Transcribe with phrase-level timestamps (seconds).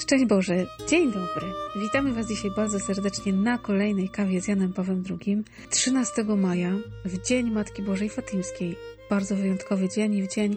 [0.00, 1.52] Szczęść Boże, dzień dobry.
[1.82, 5.44] Witamy Was dzisiaj bardzo serdecznie na kolejnej kawie z Janem Pawłem II.
[5.70, 8.76] 13 maja, w Dzień Matki Bożej Fatimskiej.
[9.10, 10.56] Bardzo wyjątkowy dzień i w dzień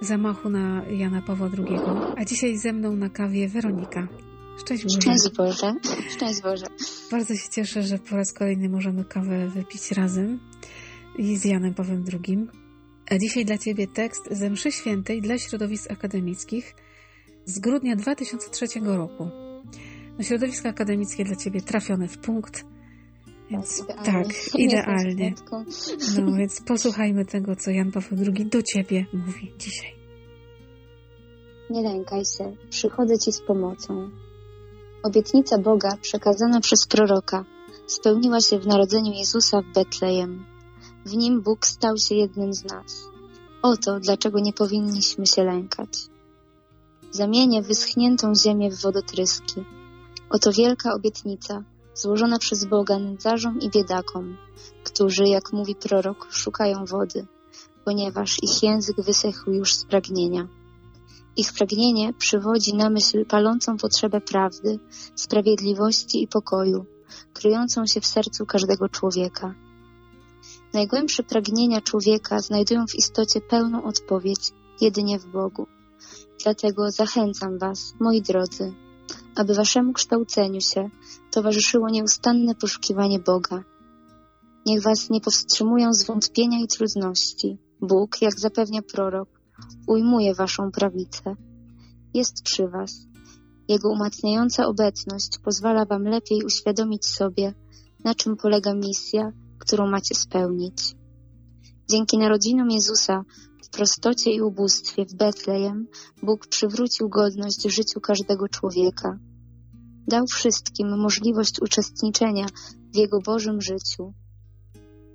[0.00, 1.78] zamachu na Jana Pawła II.
[2.16, 4.08] A dzisiaj ze mną na kawie Weronika.
[4.60, 5.00] Szczęść Boże.
[5.00, 5.74] Szczęść Boże.
[6.10, 6.66] Szczęść Boże.
[7.10, 10.40] Bardzo się cieszę, że po raz kolejny możemy kawę wypić razem
[11.18, 12.46] i z Janem Pawłem II.
[13.10, 16.74] A dzisiaj dla Ciebie tekst ze mszy świętej dla środowisk akademickich
[17.44, 19.28] z grudnia 2003 roku.
[20.18, 22.64] No, środowisko akademickie dla Ciebie trafione w punkt.
[23.50, 25.02] Więc Tak, tak, idealnie.
[25.10, 25.34] idealnie.
[25.98, 29.94] Nie znam No więc posłuchajmy tego, co Jan Paweł II do Ciebie mówi dzisiaj.
[31.70, 34.10] Nie lękaj się, przychodzę Ci z pomocą.
[35.02, 37.44] Obietnica Boga przekazana przez proroka
[37.86, 40.44] spełniła się w narodzeniu Jezusa w Betlejem.
[41.06, 43.08] W nim Bóg stał się jednym z nas.
[43.62, 46.11] Oto dlaczego nie powinniśmy się lękać.
[47.12, 49.64] Zamienię wyschniętą ziemię w wodotryski.
[50.30, 54.36] Oto wielka obietnica, złożona przez Boga nędzarzom i biedakom,
[54.84, 57.26] którzy, jak mówi prorok, szukają wody,
[57.84, 60.48] ponieważ ich język wysechł już z pragnienia.
[61.36, 64.78] Ich pragnienie przywodzi na myśl palącą potrzebę prawdy,
[65.14, 66.84] sprawiedliwości i pokoju,
[67.32, 69.54] kryjącą się w sercu każdego człowieka.
[70.74, 75.66] Najgłębsze pragnienia człowieka znajdują w istocie pełną odpowiedź jedynie w Bogu.
[76.42, 78.72] Dlatego zachęcam Was, moi drodzy,
[79.36, 80.90] aby Waszemu kształceniu się
[81.30, 83.64] towarzyszyło nieustanne poszukiwanie Boga.
[84.66, 87.58] Niech Was nie powstrzymują zwątpienia i trudności.
[87.80, 89.28] Bóg, jak zapewnia prorok,
[89.86, 91.36] ujmuje Waszą prawicę.
[92.14, 93.06] Jest przy Was.
[93.68, 97.54] Jego umacniająca obecność pozwala Wam lepiej uświadomić sobie,
[98.04, 100.94] na czym polega misja, którą macie spełnić.
[101.90, 103.24] Dzięki narodzinom Jezusa
[103.72, 105.86] prostocie i ubóstwie w Betlejem
[106.22, 109.18] Bóg przywrócił godność życiu każdego człowieka.
[110.08, 112.46] Dał wszystkim możliwość uczestniczenia
[112.92, 114.12] w Jego Bożym życiu.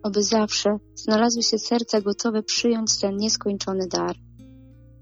[0.04, 4.16] Oby zawsze znalazły się serca gotowe przyjąć ten nieskończony dar.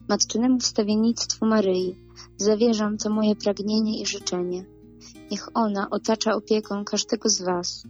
[0.10, 1.96] Matczynemu wstawiennictwu Maryi
[2.38, 4.66] zawierzam to moje pragnienie i życzenie.
[5.32, 7.84] Niech ona otacza opieką każdego z Was,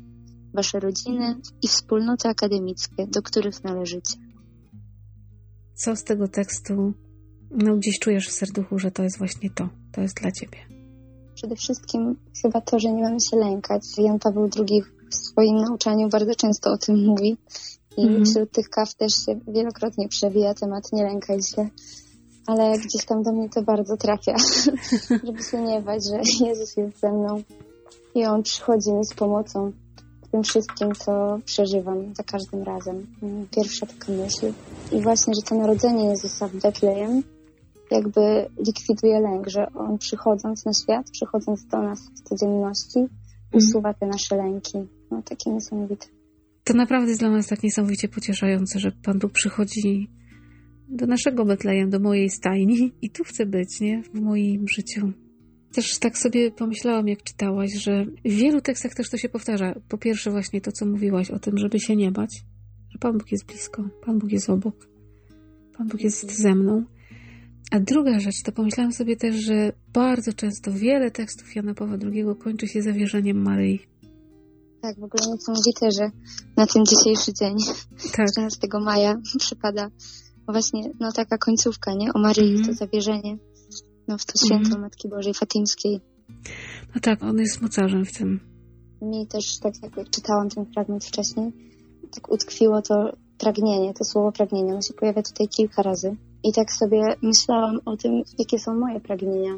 [0.53, 4.24] Wasze rodziny i wspólnoty akademickie, do których należycie.
[5.75, 6.93] Co z tego tekstu,
[7.51, 10.57] no gdzieś czujesz w serduchu, że to jest właśnie to, to jest dla Ciebie.
[11.35, 13.81] Przede wszystkim chyba to, że nie mamy się lękać.
[13.97, 17.37] Jan Paweł II w swoim nauczaniu bardzo często o tym mówi
[17.97, 18.25] i Mhm.
[18.25, 21.69] wśród tych kaw też się wielokrotnie przewija temat nie lękaj się.
[22.47, 24.35] Ale gdzieś tam do mnie to bardzo trafia,
[25.25, 27.43] żeby się nie bać, że Jezus jest ze mną
[28.15, 29.71] i On przychodzi mi z pomocą
[30.35, 33.07] tym wszystkim, co przeżywam za każdym razem.
[33.23, 34.53] Mm, Pierwsza taka myśl.
[34.91, 37.23] I właśnie, że to narodzenie Jezusa w Betlejem
[37.91, 38.21] jakby
[38.67, 42.99] likwiduje lęk, że On przychodząc na świat, przychodząc do nas w codzienności,
[43.53, 44.77] usuwa te nasze lęki.
[45.11, 46.05] No takie niesamowite.
[46.63, 50.09] To naprawdę jest dla nas tak niesamowicie pocieszające, że Pan Bóg przychodzi
[50.89, 54.03] do naszego Betlejem, do mojej stajni i tu chce być, nie?
[54.03, 55.11] W moim życiu.
[55.75, 59.75] Też tak sobie pomyślałam, jak czytałaś, że w wielu tekstach też to się powtarza.
[59.89, 62.43] Po pierwsze właśnie to, co mówiłaś o tym, żeby się nie bać,
[62.89, 64.75] że Pan Bóg jest blisko, Pan Bóg jest obok,
[65.77, 66.83] Pan Bóg jest ze mną.
[67.71, 72.23] A druga rzecz, to pomyślałam sobie też, że bardzo często wiele tekstów Jana Pawła II
[72.39, 73.79] kończy się zawierzeniem Maryi.
[74.81, 76.11] Tak, w ogóle niesamowite, że
[76.57, 77.55] na ten dzisiejszy dzień,
[78.13, 78.27] Tak.
[78.29, 79.89] 14 maja, przypada
[80.47, 82.13] właśnie no taka końcówka, nie?
[82.13, 82.65] O Maryi, Mhm.
[82.67, 83.37] to zawierzenie
[84.07, 84.81] no, w to święto Mhm.
[84.81, 86.01] Matki Bożej Fatimskiej.
[86.95, 88.39] No tak, on jest mocarzem w tym.
[89.01, 91.51] Mi też, tak jak czytałam ten fragment wcześniej,
[92.11, 94.71] tak utkwiło to pragnienie, to słowo pragnienie.
[94.71, 96.15] Ono się pojawia tutaj kilka razy.
[96.43, 99.51] I tak sobie myślałam o tym, jakie są moje pragnienia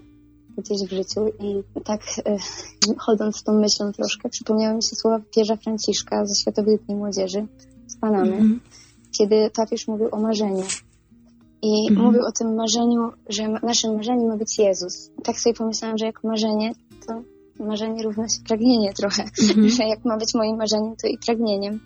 [0.57, 1.21] gdzieś w życiu.
[1.39, 2.37] I tak e,
[3.05, 7.47] chodząc z tą myślą troszkę, przypomniały mi się słowa papieża Franciszka ze Światowych Dni Młodzieży
[7.87, 8.59] z Panamy, Mhm.
[9.17, 10.63] kiedy papież mówił o marzeniu.
[11.61, 12.05] I Mhm.
[12.07, 15.11] mówił o tym marzeniu, że naszym marzeniem ma być Jezus.
[15.23, 16.71] Tak sobie pomyślałam, że jak marzenie,
[17.07, 17.21] to
[17.63, 19.69] marzenie równa się pragnienie trochę Mhm.
[19.77, 21.79] że jak ma być moim marzeniem, to i pragnieniem.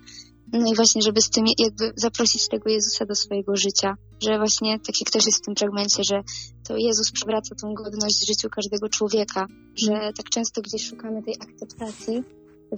[0.52, 4.78] No i właśnie, żeby z tym jakby zaprosić tego Jezusa do swojego życia, że właśnie
[4.78, 6.22] tak jak też jest w tym fragmencie, że
[6.68, 9.46] to Jezus przywraca tą godność życiu każdego człowieka,
[9.76, 12.22] że tak często gdzieś szukamy tej akceptacji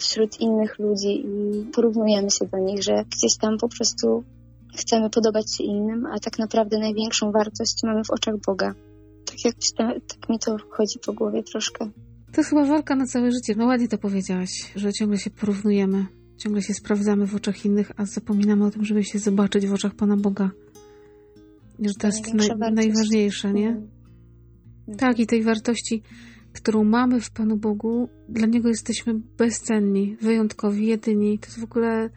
[0.00, 4.25] wśród innych ludzi i porównujemy się do nich, że gdzieś tam po prostu
[4.76, 8.75] chcemy podobać się innym, a tak naprawdę największą wartość mamy w oczach Boga.
[9.26, 9.55] Tak jak
[10.09, 11.91] tak mi to chodzi po głowie troszkę.
[12.32, 13.55] To jest chyba walka na całe życie.
[13.56, 16.06] No ładnie to powiedziałaś, że ciągle się porównujemy,
[16.37, 19.94] ciągle się sprawdzamy w oczach innych, a zapominamy o tym, żeby się zobaczyć w oczach
[19.94, 20.50] Pana Boga.
[21.81, 23.69] Że to jest naj, najważniejsze, nie?
[23.69, 24.99] Mhm.
[24.99, 26.03] Tak, i tej wartości
[26.55, 31.38] którą mamy w Panu Bogu, dla Niego jesteśmy bezcenni, wyjątkowi, jedyni.
[31.38, 32.11] To jest w ogóle,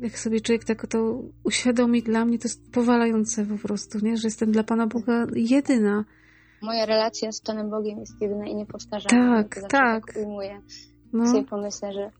[0.00, 4.16] jak sobie człowiek tak to uświadomi, dla mnie to jest powalające po prostu, nie?
[4.16, 6.04] że jestem dla Pana Boga jedyna.
[6.62, 9.42] Moja relacja z Panem Bogiem jest jedyna i niepowtarzalna.
[9.44, 10.06] Tak, Ja tak.
[10.06, 10.60] tak ujmuję.
[11.12, 12.10] No, Sobie pomyślę, że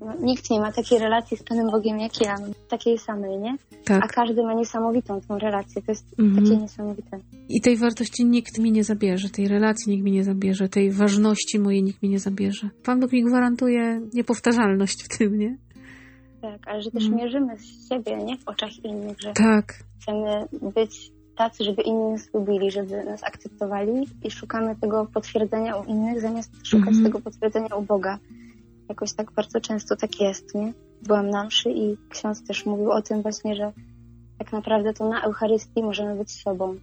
[0.00, 2.36] no, nikt nie ma takiej relacji z Panem Bogiem jak ja,
[2.68, 3.56] takiej samej, nie?
[3.80, 4.12] A tak.
[4.12, 5.82] każdy ma niesamowitą tą relację.
[5.82, 6.44] To jest Mhm.
[6.44, 7.18] takie niesamowite.
[7.48, 11.58] I tej wartości nikt mi nie zabierze, tej relacji nikt mi nie zabierze, tej ważności
[11.58, 12.70] mojej nikt mi nie zabierze.
[12.84, 15.56] Pan Bóg mi gwarantuje niepowtarzalność w tym, nie?
[16.44, 17.22] Tak, ale że też Mhm.
[17.22, 18.36] mierzymy z siebie, nie?
[18.38, 24.08] W oczach innych, że Tak, chcemy być tacy, żeby inni nas lubili, żeby nas akceptowali
[24.24, 27.04] i szukamy tego potwierdzenia u innych, zamiast szukać Mhm.
[27.04, 28.18] tego potwierdzenia u Boga.
[28.88, 30.72] Jakoś tak bardzo często tak jest, nie?
[31.02, 33.72] Byłam na mszy i ksiądz też mówił o tym właśnie, że
[34.38, 36.76] tak naprawdę to na Eucharystii możemy być sobą.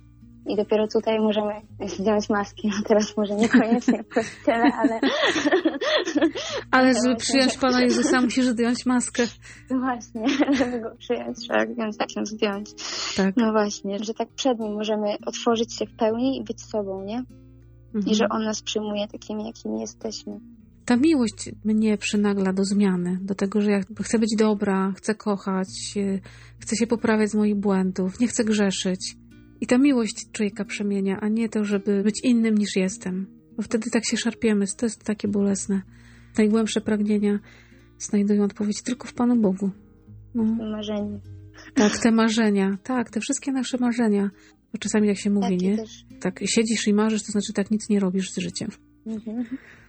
[0.46, 1.54] I dopiero tutaj możemy
[1.88, 2.68] zdjąć maski.
[2.68, 5.00] No teraz może niekoniecznie w kościele, ale
[6.72, 9.24] ale żeby przyjąć Pana Jezusa musisz zdjąć maskę.
[9.86, 11.64] właśnie, żeby go przyjąć, trzeba
[12.16, 12.70] ją zdjąć.
[13.18, 13.36] Tak.
[13.38, 17.24] No właśnie, że tak przed nim możemy otworzyć się w pełni i być sobą, nie?
[17.96, 18.06] Mhm.
[18.08, 20.40] I że on nas przyjmuje takimi, jakimi jesteśmy.
[20.86, 25.68] Ta miłość mnie przynagla do zmiany, do tego, że ja chcę być dobra, chcę kochać,
[25.98, 26.20] e,
[26.60, 29.16] chcę się poprawiać z moich błędów, nie chcę grzeszyć.
[29.62, 33.28] I ta miłość człowieka przemienia, a nie to, żeby być innym niż jestem.
[33.58, 35.82] Bo wtedy tak się szarpiemy, to jest takie bolesne.
[36.38, 37.40] Najgłębsze pragnienia
[38.00, 39.72] znajdują odpowiedź tylko w Panu Bogu.
[40.36, 41.20] No, Marzenie.
[41.74, 44.30] tak, te marzenia, tak, te wszystkie nasze marzenia.
[44.74, 45.78] Bo czasami jak się mówi, Takie nie?
[45.78, 46.06] też.
[46.20, 48.70] Tak, siedzisz i marzysz, to znaczy tak nic nie robisz z życiem.
[49.06, 49.46] Mhm.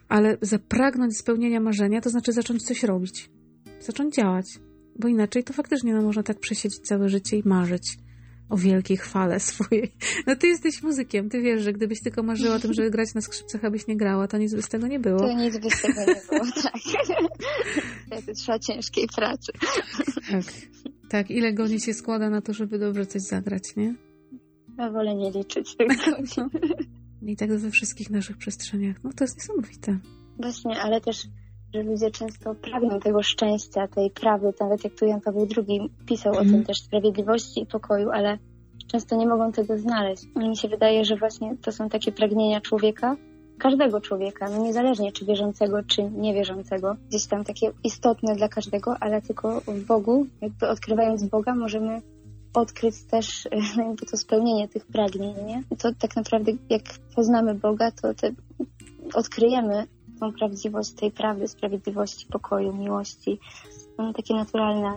[0.09, 3.31] Ale zapragnąć spełnienia marzenia to znaczy zacząć coś robić.
[3.81, 4.47] Zacząć działać.
[4.99, 7.99] Bo inaczej to faktycznie no, można tak przesiedzieć całe życie i marzyć
[8.53, 9.93] o wielkiej chwale swojej.
[10.27, 13.21] No ty jesteś muzykiem, ty wiesz, że gdybyś tylko marzyła o tym, żeby grać na
[13.21, 15.19] skrzypcach, abyś nie grała, to nic by z tego nie było.
[15.19, 16.83] To nic by z tego nie było, tak.
[18.27, 19.53] To trzeba ciężkiej pracy.
[20.31, 20.45] Tak.
[21.09, 23.95] Tak, ile godzin się składa na to, żeby dobrze coś zagrać, nie?
[24.79, 26.49] Ja wolę nie liczyć tych godzin.
[27.23, 28.97] I tak we wszystkich naszych przestrzeniach.
[29.05, 29.99] No to jest niesamowite.
[30.39, 31.27] Właśnie, ale też,
[31.75, 36.33] że ludzie często pragną tego szczęścia, tej prawy, nawet jak tu Jan Paweł II pisał
[36.35, 36.51] o Mhm.
[36.51, 38.39] tym też, sprawiedliwości i pokoju, ale
[38.87, 40.25] często nie mogą tego znaleźć.
[40.37, 43.17] I mi się wydaje, że właśnie to są takie pragnienia człowieka,
[43.59, 49.23] każdego człowieka, no niezależnie czy wierzącego, czy niewierzącego, gdzieś tam takie istotne dla każdego, ale
[49.23, 52.03] tylko w Bogu, jakby odkrywając Boga, możemy
[52.55, 53.51] odkryć też e,
[53.87, 55.63] jakby to spełnienie tych pragnień, nie?
[55.71, 56.83] I to tak naprawdę jak
[57.17, 58.31] poznamy Boga, to te,
[59.15, 59.87] odkryjemy
[60.23, 63.39] tą prawdziwość tej prawdy, sprawiedliwości, pokoju, miłości.
[63.97, 64.97] Są takie naturalne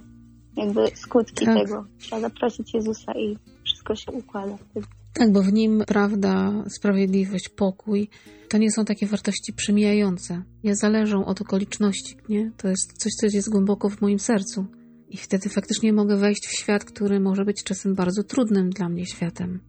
[0.57, 1.57] jakby skutki Tak.
[1.57, 1.85] tego.
[1.97, 4.85] Trzeba zaprosić Jezusa i wszystko się układa wtedy.
[5.13, 8.09] Tak, bo w nim prawda, sprawiedliwość, pokój
[8.49, 10.43] to nie są takie wartości przemijające.
[10.63, 12.51] Nie zależą od okoliczności, nie?
[12.57, 14.65] To jest coś, co jest głęboko w moim sercu.
[15.09, 19.05] I wtedy faktycznie mogę wejść w świat, który może być czasem bardzo trudnym dla mnie
[19.05, 19.59] światem,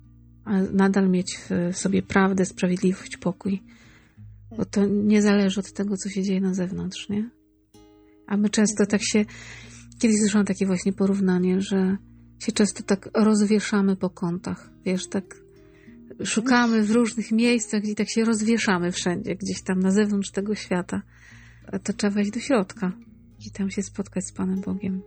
[0.44, 3.62] a nadal mieć w sobie prawdę, sprawiedliwość, pokój.
[4.56, 7.30] Bo to nie zależy od tego, co się dzieje na zewnątrz, nie?
[8.26, 9.24] A my często tak się.
[9.98, 11.96] Kiedyś słyszałam takie właśnie porównanie, że
[12.38, 14.70] się często tak rozwieszamy po kątach.
[14.84, 15.24] Wiesz, tak
[16.24, 21.02] szukamy w różnych miejscach i tak się rozwieszamy wszędzie, gdzieś tam na zewnątrz tego świata.
[21.72, 22.92] A to trzeba wejść do środka
[23.46, 25.02] i tam się spotkać z Panem Bogiem.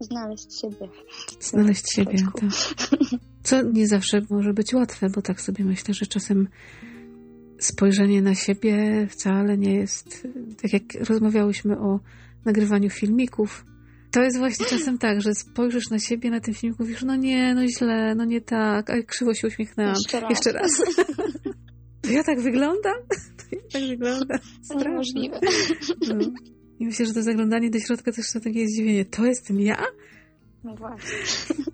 [0.00, 0.88] Znaleźć siebie.
[1.40, 2.16] Znaleźć siebie.
[2.40, 2.50] Tak.
[3.42, 6.48] Co nie zawsze może być łatwe, bo tak sobie myślę, że czasem
[7.64, 10.28] spojrzenie na siebie wcale nie jest.
[10.62, 12.00] Tak jak rozmawiałyśmy o
[12.44, 13.64] nagrywaniu filmików,
[14.10, 17.54] to jest właśnie czasem tak, że spojrzysz na siebie na tym filmiku, mówisz, no nie,
[17.54, 19.94] no źle, no nie tak, a krzywo się uśmiechnęłam.
[19.94, 20.30] Jeszcze raz.
[20.30, 20.70] Jeszcze raz.
[22.00, 22.96] To ja tak wyglądam?
[23.36, 24.38] To ja tak wyglądam?
[24.62, 25.30] Strasznie.
[26.08, 26.14] No.
[26.80, 29.04] I myślę, że to zaglądanie do środka też to takie zdziwienie.
[29.04, 29.86] To jestem ja?
[30.64, 31.18] No właśnie.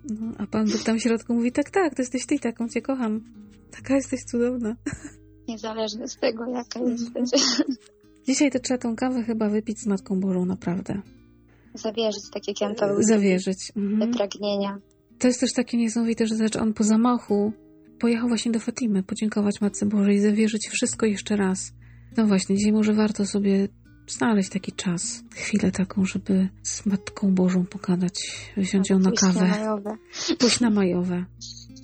[0.09, 2.81] No, a Pan Bóg tam w środku mówi, tak, tak, to jesteś ty, taką cię
[2.81, 3.23] kocham.
[3.71, 4.75] Taka jesteś cudowna.
[5.49, 6.97] Niezależnie z tego, jaka Mhm.
[7.15, 7.41] jesteś.
[8.27, 11.01] Dzisiaj to trzeba tą kawę chyba wypić z Matką Bożą, naprawdę.
[11.73, 13.71] Zawierzyć, tak jak Jan Paweł Zawierzyć.
[13.77, 14.11] Mhm.
[14.13, 14.77] pragnienia.
[15.19, 17.53] To jest też takie niesamowite, że znaczy on po zamachu
[17.99, 21.71] pojechał właśnie do Fatimy, podziękować Matce Bożej i zawierzyć wszystko jeszcze raz.
[22.17, 23.67] No właśnie, dzisiaj może warto sobie
[24.07, 28.13] znaleźć taki czas, chwilę taką, żeby z Matką Bożą pogadać,
[28.57, 29.97] wziąć ją na Pójść na kawę, majowe.
[30.39, 31.25] pójść na majowe.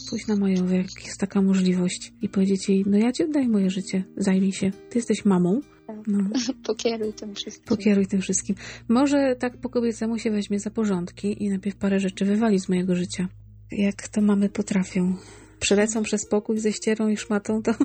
[0.10, 3.70] Pójść na majowe, jak jest taka możliwość i powiedzieć jej, no ja ci oddaję moje
[3.70, 5.98] życie, zajmij się, ty jesteś mamą, Tak.
[6.08, 6.20] no,
[6.68, 7.66] Pokieruj tym wszystkim.
[7.78, 8.56] pokieruj tym wszystkim.
[8.90, 12.96] Może tak po kobiecemu się weźmie za porządki i najpierw parę rzeczy wywali z mojego
[12.96, 13.28] życia.
[13.72, 15.16] Jak to mamy potrafią.
[15.60, 17.72] Przelecą przez pokój ze ścierą i szmatą, to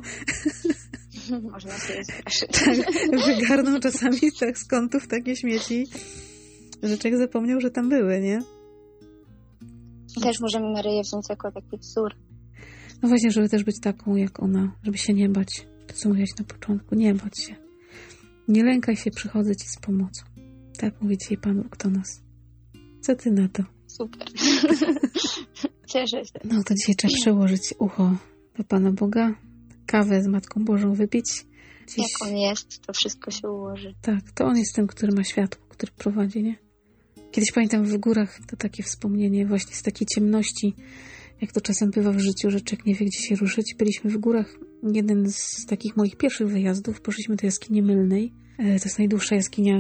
[1.52, 2.50] Można się straszyć.
[2.52, 5.86] Tak, wygarną czasami tak z kątów takie śmieci,
[6.82, 8.38] że człowiek zapomniał, że tam były, nie?
[10.22, 12.14] Też możemy Maryję wziąć jako taki wzór.
[13.02, 15.66] No właśnie, żeby też być taką jak ona, żeby się nie bać.
[15.86, 17.56] To co mówiłaś na początku, nie bać się.
[18.48, 20.24] Nie lękaj się, przychodzę ci z pomocą.
[20.78, 22.22] Tak mówi dzisiaj Pan Bóg do nas.
[23.00, 23.62] Co ty na to?
[23.86, 24.28] Super.
[25.92, 26.40] Cieszę się.
[26.44, 28.16] No to dzisiaj trzeba przełożyć ucho
[28.58, 29.34] do Pana Boga,
[29.86, 31.44] kawę z Matką Bożą wypić.
[31.86, 31.98] Gdzieś...
[31.98, 33.94] Jak on jest, to wszystko się ułoży.
[34.02, 36.69] Tak, to on jest tym, który ma światło, który prowadzi, nie?
[37.30, 40.74] Kiedyś pamiętam w górach to takie wspomnienie właśnie z takiej ciemności,
[41.40, 43.74] jak to czasem bywa w życiu, że człowiek nie wie, gdzie się ruszyć.
[43.78, 44.58] Byliśmy w górach,
[44.92, 48.32] jeden z takich moich pierwszych wyjazdów, poszliśmy do jaskini Mylnej.
[48.58, 49.78] E, To jest najdłuższa jaskinia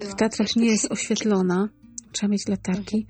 [0.00, 1.68] w Tatrach, nie jest oświetlona.
[2.12, 3.06] Trzeba mieć latarki.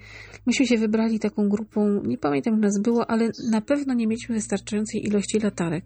[0.46, 4.34] Myśmy się wybrali taką grupą, nie pamiętam jak nas było, ale na pewno nie mieliśmy
[4.34, 5.84] wystarczającej ilości latarek.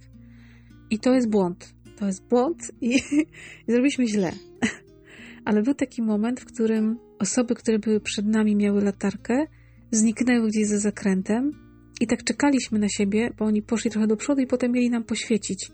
[0.91, 1.75] I to jest błąd.
[1.99, 3.01] To jest błąd i, i
[3.73, 4.33] zrobiliśmy źle.
[5.45, 9.47] Ale był taki moment, w którym osoby, które były przed nami, miały latarkę,
[9.91, 11.53] zniknęły gdzieś za zakrętem
[12.01, 15.05] i tak czekaliśmy na siebie, bo oni poszli trochę do przodu i potem mieli nam
[15.05, 15.71] poświecić.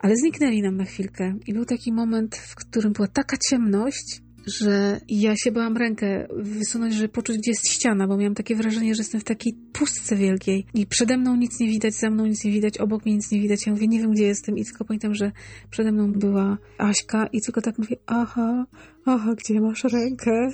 [0.00, 1.38] Ale zniknęli nam na chwilkę.
[1.46, 6.94] I był taki moment, w którym była taka ciemność, że ja się bałam rękę wysunąć,
[6.94, 10.66] żeby poczuć, gdzie jest ściana, bo miałam takie wrażenie, że jestem w takiej pustce wielkiej.
[10.74, 13.40] I przede mną nic nie widać, za mną nic nie widać, obok mnie nic nie
[13.40, 13.66] widać.
[13.66, 14.58] Ja mówię, nie wiem, gdzie jestem.
[14.58, 15.32] I tylko pamiętam, że
[15.70, 18.66] przede mną była Aśka i tylko tak mówię, aha,
[19.04, 20.48] aha, gdzie masz rękę?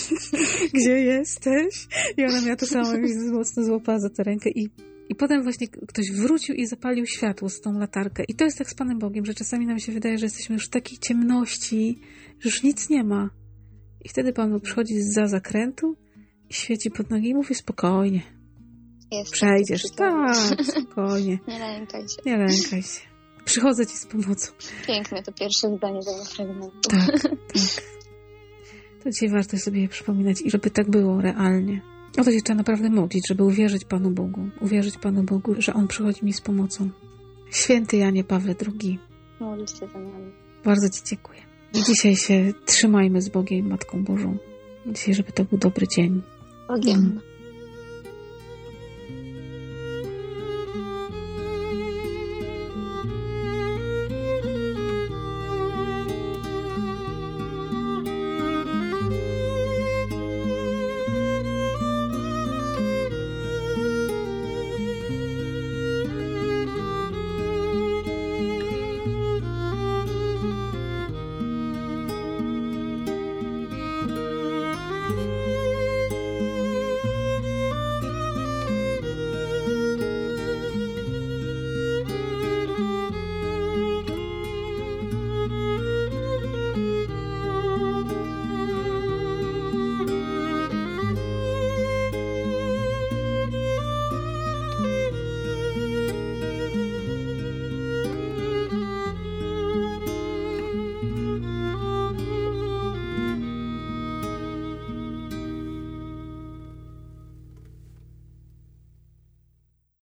[0.74, 1.88] gdzie jesteś?
[2.16, 4.70] I ona miała to samo i mocno złapała za tę rękę i
[5.08, 8.24] i potem właśnie ktoś wrócił i zapalił światło z tą latarkę.
[8.28, 10.66] I to jest tak z Panem Bogiem, że czasami nam się wydaje, że jesteśmy już
[10.66, 11.98] w takiej ciemności,
[12.44, 13.30] już nic nie ma.
[14.04, 15.96] I wtedy Pan przychodzi za zakrętu
[16.50, 18.22] i świeci pod nogi i mówi spokojnie,
[19.12, 19.82] Jest przejdziesz.
[19.96, 20.36] Tak,
[20.72, 22.16] spokojnie, Nie lękaj się.
[22.26, 23.00] nie lękaj się.
[23.44, 24.52] Przychodzę Ci z pomocą.
[24.86, 26.90] Piękne to pierwsze zdanie tego fragmentu.
[26.90, 27.32] Tak, tak.
[29.04, 31.80] To dzisiaj warto sobie je przypominać i żeby tak było realnie.
[32.18, 34.48] O to się trzeba naprawdę modlić, żeby uwierzyć Panu Bogu.
[34.60, 36.90] Uwierzyć Panu Bogu, że On przychodzi mi z pomocą.
[37.50, 38.98] Święty Janie Pawle II,
[39.40, 40.32] Módl się za nami.
[40.64, 41.40] bardzo Ci dziękuję.
[41.74, 44.36] Dzisiaj się trzymajmy z Bogiem i Matką Bożą.
[44.86, 46.22] Dzisiaj, żeby to był dobry dzień.
[46.68, 46.98] Bogiem.
[46.98, 47.20] Mm.